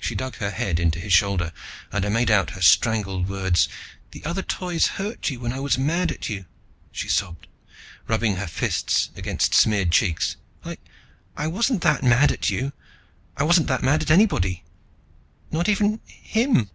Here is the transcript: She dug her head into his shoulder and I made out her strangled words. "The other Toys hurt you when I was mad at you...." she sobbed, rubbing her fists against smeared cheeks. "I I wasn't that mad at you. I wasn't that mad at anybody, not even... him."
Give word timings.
She 0.00 0.16
dug 0.16 0.34
her 0.38 0.50
head 0.50 0.80
into 0.80 0.98
his 0.98 1.12
shoulder 1.12 1.52
and 1.92 2.04
I 2.04 2.08
made 2.08 2.28
out 2.28 2.50
her 2.50 2.60
strangled 2.60 3.28
words. 3.28 3.68
"The 4.10 4.24
other 4.24 4.42
Toys 4.42 4.88
hurt 4.98 5.30
you 5.30 5.38
when 5.38 5.52
I 5.52 5.60
was 5.60 5.78
mad 5.78 6.10
at 6.10 6.28
you...." 6.28 6.44
she 6.90 7.08
sobbed, 7.08 7.46
rubbing 8.08 8.34
her 8.34 8.48
fists 8.48 9.10
against 9.14 9.54
smeared 9.54 9.92
cheeks. 9.92 10.34
"I 10.64 10.78
I 11.36 11.46
wasn't 11.46 11.82
that 11.82 12.02
mad 12.02 12.32
at 12.32 12.50
you. 12.50 12.72
I 13.36 13.44
wasn't 13.44 13.68
that 13.68 13.84
mad 13.84 14.02
at 14.02 14.10
anybody, 14.10 14.64
not 15.52 15.68
even... 15.68 16.00
him." 16.04 16.68